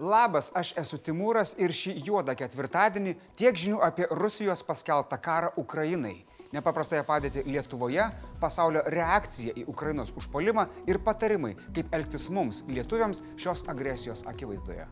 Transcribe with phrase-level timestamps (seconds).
[0.00, 6.14] Labas, aš esu Timūras ir šį juodą ketvirtadienį tiek žinių apie Rusijos paskelbtą karą Ukrainai,
[6.56, 8.06] nepaprastąją padėtį Lietuvoje,
[8.40, 14.86] pasaulio reakcija į Ukrainos užpolimą ir patarimai, kaip elgtis mums, lietuviams, šios agresijos akivaizdoje.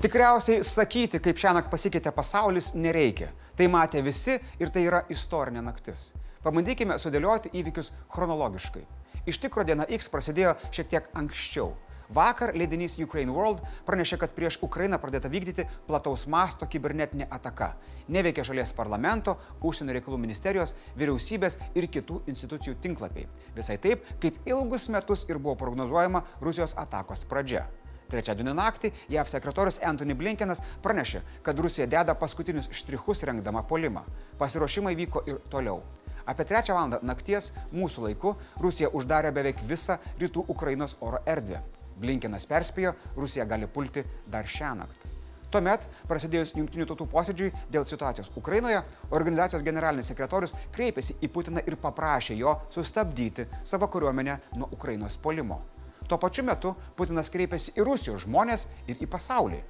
[0.00, 3.28] Tikriausiai sakyti, kaip šią naktį pasikeitė pasaulis, nereikia.
[3.60, 6.14] Tai matė visi ir tai yra istorinė naktis.
[6.40, 8.86] Pabandykime sudėlioti įvykius chronologiškai.
[9.28, 11.74] Iš tikro diena X prasidėjo šiek tiek anksčiau.
[12.08, 17.74] Vakar leidinys Ukraine World pranešė, kad prieš Ukrainą pradėta vykdyti plataus masto kibernetinė ataka.
[18.08, 23.28] Neveikia šalies parlamento, užsienio reikalų ministerijos, vyriausybės ir kitų institucijų tinklapiai.
[23.56, 27.66] Visai taip, kaip ilgus metus ir buvo prognozuojama Rusijos atakos pradžia.
[28.08, 34.06] Trečiadienį naktį JAV sekretorius Anthony Blinkenas pranešė, kad Rusija deda paskutinius štrichus rengdama polimą.
[34.40, 35.82] Pasiruošimai vyko ir toliau.
[36.24, 41.60] Apie trečią valandą nakties mūsų laiku Rusija uždarė beveik visą rytų Ukrainos oro erdvę.
[41.99, 45.11] Blinkenas perspėjo, Rusija gali pulti dar šią naktį.
[45.53, 48.79] Tuomet, prasidėjus jungtinių tautų posėdžiui dėl situacijos Ukrainoje,
[49.13, 55.59] organizacijos generalinis sekretorius kreipėsi į Putiną ir paprašė jo sustabdyti savo kariuomenę nuo Ukrainos polimo.
[56.09, 59.61] Tuo pačiu metu Putinas kreipėsi į Rusijos žmonės ir į pasaulį.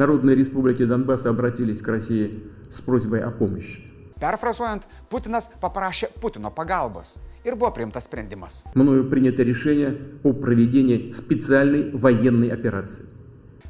[0.00, 3.84] Народные республики Донбасса обратились к России с просьбой о помощи.
[4.16, 8.64] Perfrazuojant, Putinas paprašė Putino pagalbos ir buvo priimtas sprendimas.
[8.74, 13.04] Мною принято решение о проведении специальной военной операции.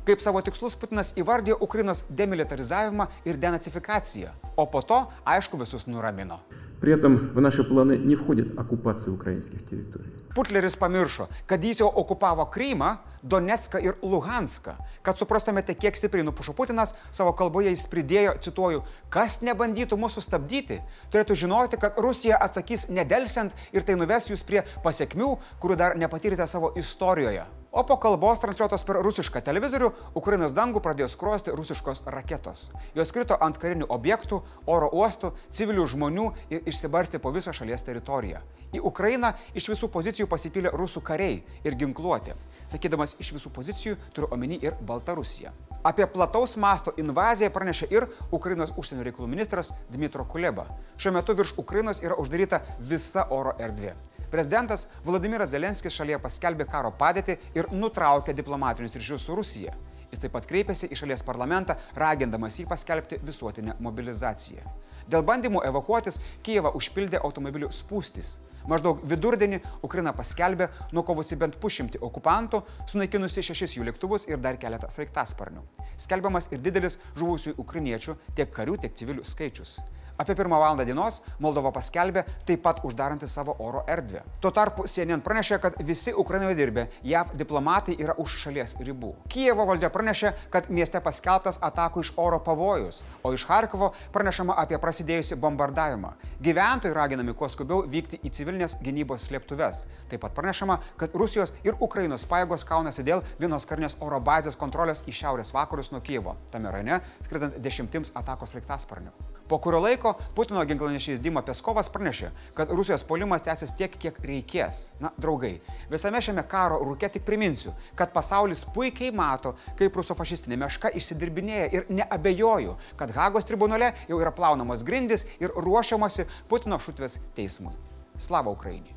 [0.06, 6.38] Kaip savo tikslus Putinas įvardė Ukrainos demilitarizavimą ir denacifikaciją, o po to, aišku, visus nuramino.
[6.80, 10.12] При этом в наши планы не входит оккупация украинских территорий.
[10.36, 14.76] Putleris pamiršo, kad jis jau okupavo Krymą, Donetską ir Luhanską.
[15.02, 20.82] Kad suprastumėte, kiek stipriai nupušo Putinas, savo kalboje jis pridėjo, cituoju, kas nebandytų mūsų stabdyti,
[21.10, 26.46] turėtų žinoti, kad Rusija atsakys nedelsiant ir tai nuves jūs prie pasiekmių, kurių dar nepatyrėte
[26.46, 27.46] savo istorijoje.
[27.73, 29.87] O po kalbos transliuotos per rusišką televizorių
[30.19, 32.65] Ukrainos dangų pradėjo skrosti rusiškos raketos.
[32.99, 38.43] Jos krito ant karinių objektų, oro uostų, civilių žmonių ir išsibarstė po visą šalies teritoriją.
[38.75, 42.35] Į Ukrainą iš visų pozicijų pasipylė rusų kariai ir ginkluoti.
[42.67, 45.55] Sakydamas iš visų pozicijų, turiu omeny ir Baltarusiją.
[45.87, 50.67] Apie plataus masto invaziją pranešė ir Ukrainos užsienio reikalų ministras Dmitro Kuleba.
[50.99, 53.95] Šiuo metu virš Ukrainos yra uždaryta visa oro erdvė.
[54.31, 59.73] Prezidentas Vladimiras Zelenskis šalyje paskelbė karo padėtį ir nutraukė diplomatinius ryšius su Rusija.
[60.11, 64.63] Jis taip pat kreipėsi į šalies parlamentą, ragindamas jį paskelbti visuotinę mobilizaciją.
[65.11, 68.37] Dėl bandymų evakuotis Kijevą užpildė automobilių spūstis.
[68.71, 74.87] Maždaug vidurdienį Ukraina paskelbė nukovusi bent pušimti okupantų, sunaikinusi šešis jų lėktuvus ir dar keletą
[74.93, 75.65] sraigtasparnių.
[75.99, 79.81] Skelbiamas ir didelis žuvusių ukrainiečių tiek karių, tiek civilių skaičius.
[80.21, 84.19] Apie pirmą valandą dienos Moldova paskelbė taip pat uždaranti savo oro erdvę.
[84.43, 89.09] Tuo tarpu CNN pranešė, kad visi Ukrainoje dirbę JAV diplomatai yra už šalies ribų.
[89.33, 94.77] Kijevo valdžia pranešė, kad mieste paskeltas atakų iš oro pavojus, o iš Harkovo pranešama apie
[94.83, 96.13] prasidėjusi bombardavimą.
[96.37, 99.87] Gyventojai raginami kuo skubiau vykti į civilinės gynybos slėptuves.
[100.13, 105.01] Taip pat pranešama, kad Rusijos ir Ukrainos pajėgos kaunasi dėl vienos karinės oro bazės kontrolės
[105.09, 109.17] į šiaurės vakarus nuo Kijevo, tame rajone skridant dešimtims atakos raiktasparnių.
[109.51, 114.79] Po kurio laiko Putino ginklanešys Dima Peskovas pranešė, kad Rusijos polimas tęsis tiek, kiek reikės.
[115.03, 115.57] Na, draugai,
[115.91, 121.91] visame šiame karo rūke tik priminsiu, kad pasaulis puikiai mato, kaip rusofašistinė meška išsidirbinėja ir
[121.91, 127.75] neabejoju, kad Hagos tribunale jau yra plaunamos grindis ir ruošiamasi Putino šutvės teismui.
[128.15, 128.95] Slava Ukrainai.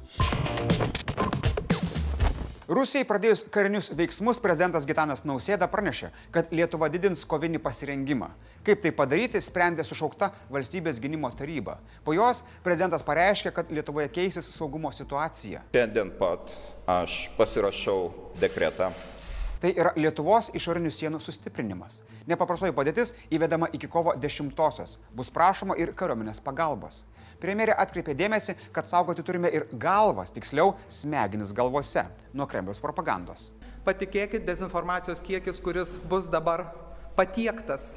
[2.68, 8.30] Rusijai pradėjus karinius veiksmus prezidentas Gitanas Nausėda pranešė, kad Lietuva didins kovinį pasirengimą.
[8.64, 11.76] Kaip tai padaryti, sprendė sušaukta valstybės gynimo taryba.
[12.06, 15.60] Po jos prezidentas pareiškė, kad Lietuvoje keisis saugumo situacija.
[15.76, 16.54] Šiandien pat
[16.88, 17.98] aš pasirašau
[18.40, 18.94] dekretą
[19.64, 22.02] Tai yra Lietuvos išorinių sienų sustiprinimas.
[22.28, 24.98] Nepaprastoji padėtis įvedama iki kovo 10-osios.
[25.16, 26.98] Bus prašoma ir kariuomenės pagalbos.
[27.40, 32.04] Premjerė atkreipė dėmesį, kad saugoti turime ir galvas, tiksliau smegenis galvose
[32.36, 33.46] nuo Kremliaus propagandos.
[33.88, 36.66] Patikėkit, dezinformacijos kiekis, kuris bus dabar
[37.16, 37.94] patiektas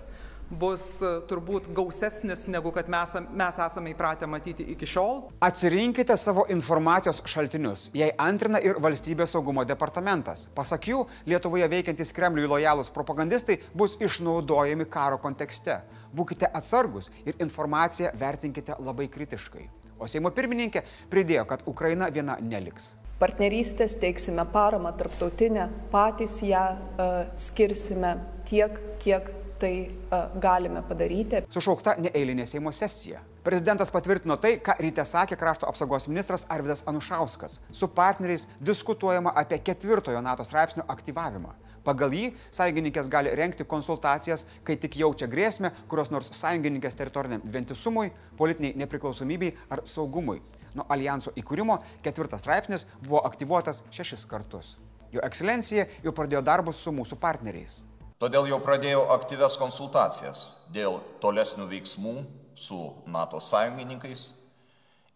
[0.50, 5.22] bus e, turbūt gausesnis negu kad mes, mes esame įpratę matyti iki šiol.
[5.44, 7.88] Atsirinkite savo informacijos šaltinius.
[7.98, 10.48] Jei antrina ir valstybės saugumo departamentas.
[10.56, 15.82] Pasak jų, Lietuvoje veikiantys Kremliui lojalūs propagandistai bus išnaudojami karo kontekste.
[16.16, 19.68] Būkite atsargus ir informaciją vertinkite labai kritiškai.
[20.00, 22.96] O Seimo pirmininkė pridėjo, kad Ukraina viena neliks.
[23.18, 28.12] Partnerystės teiksime paramą tarptautinę, patys ją uh, skirsime
[28.46, 31.44] tiek, kiek tai uh, galime padaryti.
[31.54, 33.22] Sušaukta neeilinė Seimo sesija.
[33.48, 37.62] Prezidentas patvirtino tai, ką ryte sakė krašto apsaugos ministras Arvidas Anušauskas.
[37.72, 41.54] Su partneriais diskutuojama apie ketvirtojo NATO straipsnio aktyvavimą.
[41.88, 48.12] Pagal jį sąjungininkės gali renkti konsultacijas, kai tik jaučia grėsmę kurios nors sąjungininkės teritoriniam vientisumui,
[48.36, 50.42] politiniai nepriklausomybei ar saugumui.
[50.76, 54.76] Nuo alijanso įkūrimo ketvirtas straipsnis buvo aktyvuotas šešis kartus.
[55.16, 57.86] Jo ekscelencija jau pradėjo darbus su mūsų partneriais.
[58.18, 60.40] Todėl jau pradėjau aktyves konsultacijas
[60.74, 62.16] dėl tolesnių veiksmų
[62.58, 64.32] su NATO sąjungininkais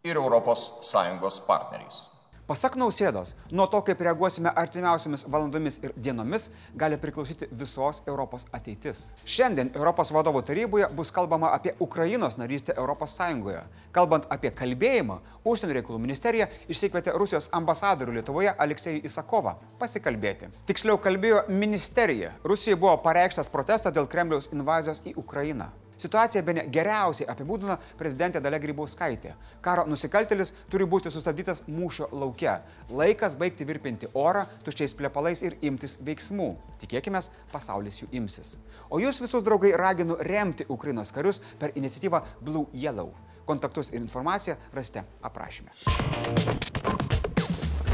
[0.06, 2.11] ir ES partneriais.
[2.50, 9.12] Pasak nausėdos, nuo to, kaip reaguosime artimiausiamis valandomis ir dienomis, gali priklausyti visos Europos ateitis.
[9.24, 12.74] Šiandien Europos vadovų taryboje bus kalbama apie Ukrainos narystę
[13.06, 13.62] Sąjungoje.
[13.92, 20.50] Kalbant apie kalbėjimą, užsienio reikalų ministerija išsikvietė Rusijos ambasadorių Lietuvoje Aleksejų Isakovą pasikalbėti.
[20.66, 22.34] Tiksliau kalbėjo ministerija.
[22.44, 25.70] Rusijai buvo pareikštas protestas dėl Kremliaus invazijos į Ukrainą.
[26.02, 29.36] Situaciją be ne geriausiai apibūdina prezidentė Dalia Grybauskaitė.
[29.62, 32.58] Karo nusikaltelis turi būti sustabdytas mūšio laukia.
[32.90, 36.50] Laikas baigti virpinti orą tuščiais plepalais ir imtis veiksmų.
[36.82, 37.22] Tikėkime,
[37.52, 38.56] pasaulis jų imsis.
[38.90, 43.14] O jūs visus draugai raginu remti Ukrainos karius per iniciatyvą Blue Yellow.
[43.46, 45.70] Kontaktus ir informaciją rasite aprašyme.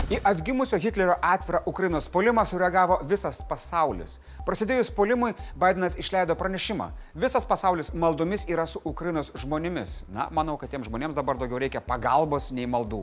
[0.07, 4.13] Į atgimusio Hitlerio atvirą Ukrainos polimą sureagavo visas pasaulis.
[4.48, 6.86] Prasidėjus polimui, Bidenas išleido pranešimą.
[7.12, 9.98] Visas pasaulis maldomis yra su Ukrainos žmonėmis.
[10.07, 13.01] Na, manau, kad tiems žmonėms dabar daugiau reikia pagalbos nei maldų.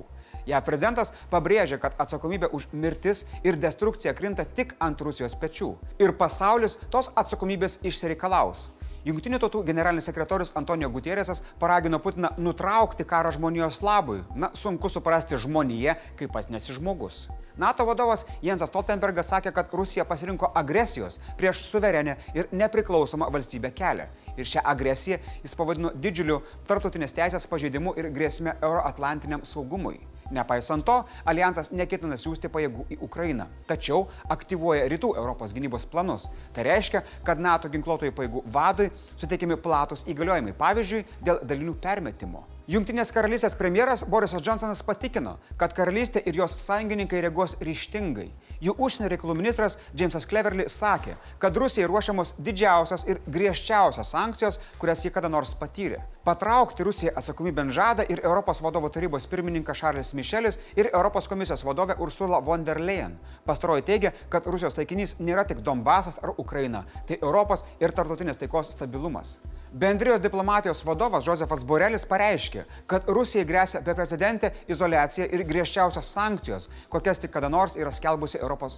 [0.48, 5.74] Ja prezidentas pabrėžia, kad atsakomybė už mirtis ir destrukciją krinta tik ant Rusijos pečių.
[6.00, 8.70] Ir pasaulis tos atsakomybės išsireikalaus.
[9.04, 14.22] Junktinių tautų generalinis sekretorius Antonijo Gutierėsas paragino Putiną nutraukti karą žmonijos labui.
[14.32, 17.26] Na, sunku suprasti žmoniją, kaip pas nesi žmogus.
[17.60, 24.08] NATO vadovas Jensas Stoltenbergas sakė, kad Rusija pasirinko agresijos prieš suverenę ir nepriklausomą valstybę kelią.
[24.40, 30.00] Ir šią agresiją jis pavadino didžiuliu tartutinės teisės pažeidimu ir grėsme euroatlantiniam saugumui.
[30.32, 30.96] Nepaisant to,
[31.28, 36.30] alijansas neketina siūsti pajėgų į Ukrainą, tačiau aktyvuoja rytų Europos gynybos planus.
[36.56, 38.90] Tai reiškia, kad NATO ginkluotojų pajėgų vadui
[39.20, 42.46] suteikiami platus įgaliojimai, pavyzdžiui, dėl dalinių permetimo.
[42.64, 48.30] Junktinės karalystės premjeras Borisas Johnsonas patikino, kad karalystė ir jos sąjungininkai reaguos ryštingai.
[48.62, 55.04] Jų užsienio reikalų ministras Jamesas Cleverly sakė, kad Rusijai ruošiamos didžiausios ir griežčiausios sankcijos, kurias
[55.04, 56.02] jie kada nors patyrė.
[56.24, 61.98] Patraukti Rusiją atsakomybę žada ir Europos vadovų tarybos pirmininkas Šarlis Mišelis ir Europos komisijos vadovė
[62.00, 63.18] Ursula von der Leyen.
[63.44, 68.72] Pastaroji teigia, kad Rusijos taikinys nėra tik Donbasas ar Ukraina, tai Europos ir tarptautinės taikos
[68.72, 69.36] stabilumas.
[69.76, 77.18] Bendrijos diplomatijos vadovas Josefas Borelis pareiškė, kad Rusijai grėsia beprecedentė izolacija ir griežčiausios sankcijos, kokias
[77.18, 78.76] tik kada nors yra skelbusi ES.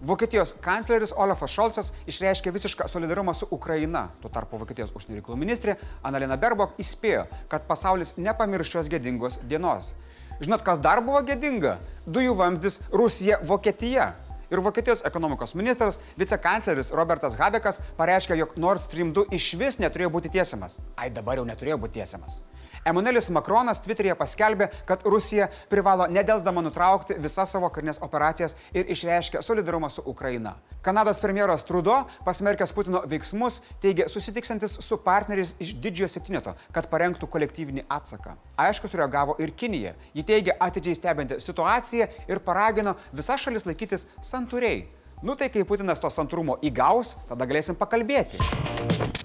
[0.00, 4.06] Vokietijos kancleris Olafas Šolcas išreiškė visišką solidarumą su Ukraina.
[4.22, 9.92] Tuo tarpu Vokietijos užsienio reikalų ministrė Annalena Berbok įspėjo, kad pasaulis nepamirš šios gėdingos dienos.
[10.40, 11.76] Žinot, kas dar buvo gėdinga?
[12.08, 14.14] Dujų vamzdis Rusija Vokietija.
[14.50, 20.12] Ir Vokietijos ekonomikos ministras, vicekancleris Robertas Habekas pareiškė, jog Nord Stream 2 iš vis neturėjo
[20.18, 20.78] būti tiesiamas.
[20.94, 22.42] Ai dabar jau neturėjo būti tiesiamas.
[22.86, 29.42] Emanuelis Makronas Twitter'yje paskelbė, kad Rusija privalo nedelsdama nutraukti visas savo karinės operacijas ir išreiškė
[29.42, 30.56] solidarumą su Ukraina.
[30.86, 37.26] Kanados premjeras Trudo, pasmerkęs Putino veiksmus, teigė susitiksantis su partneriais iš didžiojo septyneto, kad parengtų
[37.26, 38.36] kolektyvinį atsaką.
[38.66, 39.96] Aišku, sureagavo ir Kinija.
[40.14, 44.86] Ji teigė atidžiai stebinti situaciją ir paragino visas šalis laikytis santūriai.
[45.26, 49.15] Nu tai kai Putinas to santūrumo įgaus, tada galėsim pakalbėti.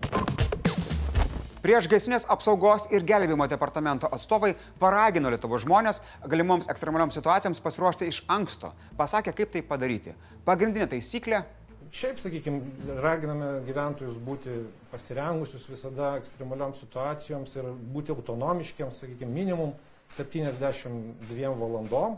[1.62, 8.24] Prieš gaisrinės apsaugos ir gelbėjimo departamento atstovai paragino Lietuvos žmonės galimoms ekstremalioms situacijoms pasiruošti iš
[8.34, 8.72] anksto.
[8.98, 10.16] Pasakė, kaip tai padaryti.
[10.48, 11.44] Pagrindinė taisyklė
[11.92, 12.62] Šiaip, sakykime,
[13.04, 14.54] raginame gyventojus būti
[14.94, 19.74] pasirengusius visada ekstremalioms situacijoms ir būti autonomiškiams, sakykime, minimum
[20.16, 22.16] 72 valandom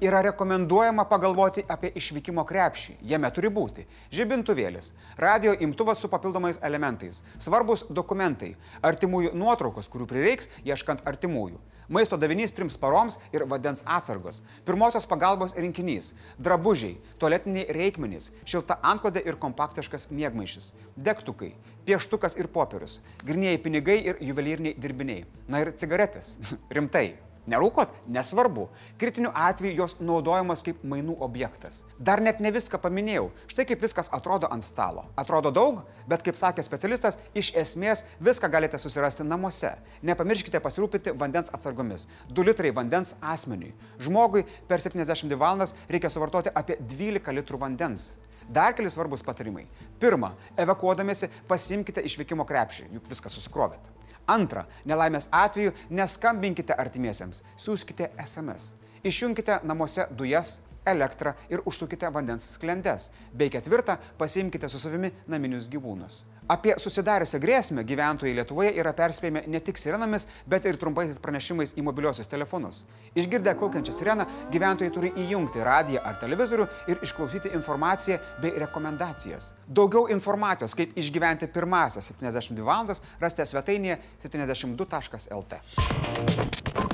[0.00, 2.98] yra rekomenduojama pagalvoti apie išvykimo krepšį.
[3.10, 10.50] Jame turi būti žibintuvėlis, radio imtuvas su papildomais elementais, svarbus dokumentai, artimųjų nuotraukos, kurių prireiks
[10.64, 18.32] ieškant artimųjų, maisto davinys trims paroms ir vandens atsargos, pirmosios pagalbos rinkinys, drabužiai, tualetiniai reikmenys,
[18.44, 21.54] šilta antklodė ir kompaktiškas mėgmaišis, degtukai,
[21.88, 25.24] pieštukas ir popierius, grinieji pinigai ir juvelyriniai dirbiniai.
[25.48, 26.36] Na ir cigaretės.
[26.76, 27.27] Rimtai.
[27.48, 27.92] Nerūkot?
[28.12, 28.66] Nesvarbu.
[29.00, 31.84] Kritiniu atveju jos naudojamos kaip mainų objektas.
[31.98, 33.28] Dar net ne viską paminėjau.
[33.52, 35.06] Štai kaip viskas atrodo ant stalo.
[35.16, 35.80] Atrodo daug,
[36.10, 39.74] bet kaip sakė specialistas, iš esmės viską galite susirasti namuose.
[40.02, 42.08] Nepamirškite pasirūpinti vandens atsargomis.
[42.28, 43.74] 2 litrai vandens asmeniui.
[44.02, 48.16] Žmogui per 72 valandas reikia suvartoti apie 12 litrų vandens.
[48.48, 49.66] Dar keli svarbus patarimai.
[50.00, 53.97] Pirma, evakuodamėsi pasimkite išvykimo krepšį, juk viską susikrovėt.
[54.28, 58.74] Antra, nelaimės atveju neskambinkite artimiesiems, siūskite SMS.
[59.08, 60.58] Išjungkite namuose dujas,
[60.88, 63.10] elektrą ir užsukite vandens sklendės.
[63.32, 66.22] Bei ketvirta, pasiimkite su savimi naminius gyvūnus.
[66.48, 71.84] Apie susidariusią grėsmę gyventojai Lietuvoje yra perspėjami ne tik sirenomis, bet ir trumpaisiais pranešimais į
[71.84, 72.86] mobiliosius telefonus.
[73.12, 74.24] Išgirdę kaukiančią sireną,
[74.54, 79.52] gyventojai turi įjungti radiją ar televizorių ir išklausyti informaciją bei rekomendacijas.
[79.68, 86.87] Daugiau informacijos, kaip išgyventi pirmąsias 72 valandas, rasite svetainėje 72.lt.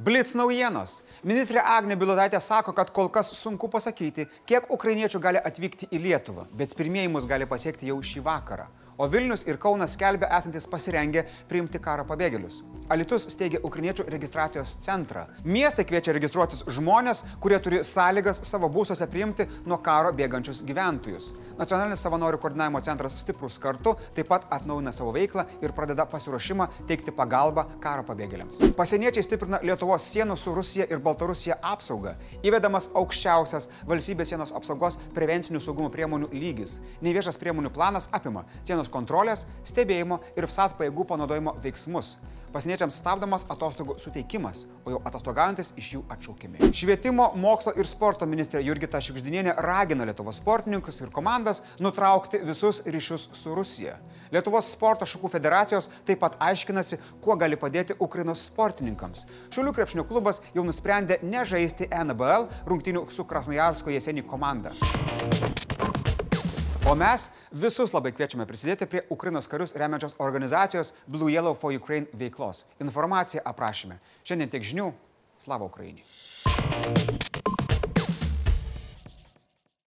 [0.00, 1.02] Blitz naujienos.
[1.28, 6.46] Ministrė Agnė Bilodaitė sako, kad kol kas sunku pasakyti, kiek ukrainiečių gali atvykti į Lietuvą,
[6.56, 8.64] bet pirmieji mus gali pasiekti jau šį vakarą.
[9.00, 12.58] O Vilnius ir Kaunas skelbia esantis pasirengę priimti karo pabėgėlius.
[12.92, 15.22] Alitus steigia Ukrainiečių registracijos centrą.
[15.44, 21.30] Miestai kviečia registruotis žmonės, kurie turi sąlygas savo būsose priimti nuo karo bėgančius gyventojus.
[21.56, 27.14] Nacionalinis savanorių koordinavimo centras Stiprus kartu taip pat atnaujina savo veiklą ir pradeda pasiruošimą teikti
[27.16, 28.60] pagalbą karo pabėgėliams.
[28.76, 35.60] Pasieniečiai stiprina Lietuvos sienų su Rusija ir Baltarusija apsaugą, įvedamas aukščiausias valstybės sienos apsaugos prevencinių
[35.64, 36.80] saugumo priemonių lygis.
[37.04, 42.18] Neviešas priemonių planas apima sienos kontrolės, stebėjimo ir FSAT pajėgų panaudojimo veiksmus.
[42.50, 46.72] Pasieniečiams stabdomas atostogų suteikimas, o jau atostogaujantis iš jų atšaukiami.
[46.74, 53.28] Švietimo, mokslo ir sporto ministrė Jurgita Šikždinienė ragina Lietuvos sportininkus ir komandas nutraukti visus ryšius
[53.38, 54.00] su Rusija.
[54.34, 59.28] Lietuvos sporto šakų federacijos taip pat aiškinasi, kuo gali padėti Ukrainos sportininkams.
[59.54, 64.74] Šiulių krepšinio klubas jau nusprendė nežaisti NBL rungtinių su Krasnojarsko Jesenį komanda.
[66.90, 72.10] O mes visus labai kviečiame prisidėti prie Ukrainos karius remiančios organizacijos Blue Yellow for Ukraine
[72.10, 72.64] veiklos.
[72.82, 74.00] Informacija aprašyme.
[74.26, 74.90] Šiandien tiek žinių.
[75.38, 76.02] Slava Ukrainai.